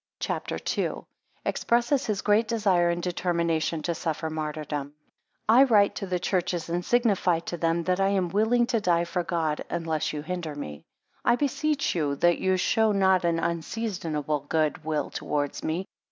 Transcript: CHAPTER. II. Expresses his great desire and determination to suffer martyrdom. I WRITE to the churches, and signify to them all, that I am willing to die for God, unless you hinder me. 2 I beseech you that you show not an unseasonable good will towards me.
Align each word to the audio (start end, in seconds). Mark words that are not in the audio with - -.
CHAPTER. 0.19 0.57
II. 0.79 1.03
Expresses 1.45 2.07
his 2.07 2.23
great 2.23 2.47
desire 2.47 2.89
and 2.89 3.03
determination 3.03 3.83
to 3.83 3.93
suffer 3.93 4.31
martyrdom. 4.31 4.93
I 5.47 5.61
WRITE 5.61 5.93
to 5.97 6.07
the 6.07 6.17
churches, 6.19 6.69
and 6.69 6.83
signify 6.83 7.37
to 7.41 7.57
them 7.57 7.77
all, 7.77 7.83
that 7.83 7.99
I 7.99 8.07
am 8.07 8.29
willing 8.29 8.65
to 8.65 8.81
die 8.81 9.03
for 9.03 9.21
God, 9.23 9.63
unless 9.69 10.11
you 10.11 10.23
hinder 10.23 10.55
me. 10.55 10.85
2 11.21 11.21
I 11.25 11.35
beseech 11.35 11.93
you 11.93 12.15
that 12.15 12.39
you 12.39 12.57
show 12.57 12.91
not 12.91 13.23
an 13.25 13.37
unseasonable 13.37 14.47
good 14.49 14.83
will 14.83 15.11
towards 15.11 15.63
me. 15.63 15.85